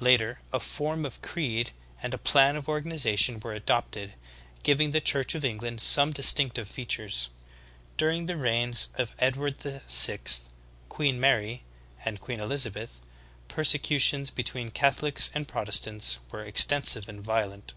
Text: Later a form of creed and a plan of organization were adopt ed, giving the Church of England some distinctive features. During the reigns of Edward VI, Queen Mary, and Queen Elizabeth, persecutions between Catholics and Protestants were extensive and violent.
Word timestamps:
Later 0.00 0.38
a 0.52 0.60
form 0.60 1.06
of 1.06 1.22
creed 1.22 1.70
and 2.02 2.12
a 2.12 2.18
plan 2.18 2.56
of 2.56 2.68
organization 2.68 3.40
were 3.40 3.54
adopt 3.54 3.96
ed, 3.96 4.12
giving 4.62 4.90
the 4.90 5.00
Church 5.00 5.34
of 5.34 5.46
England 5.46 5.80
some 5.80 6.12
distinctive 6.12 6.68
features. 6.68 7.30
During 7.96 8.26
the 8.26 8.36
reigns 8.36 8.88
of 8.96 9.14
Edward 9.18 9.56
VI, 9.62 10.18
Queen 10.90 11.18
Mary, 11.18 11.62
and 12.04 12.20
Queen 12.20 12.38
Elizabeth, 12.40 13.00
persecutions 13.48 14.28
between 14.30 14.70
Catholics 14.72 15.30
and 15.32 15.48
Protestants 15.48 16.18
were 16.30 16.42
extensive 16.44 17.08
and 17.08 17.24
violent. 17.24 17.72